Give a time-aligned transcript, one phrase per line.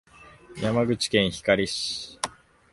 [0.59, 2.17] 山口県光市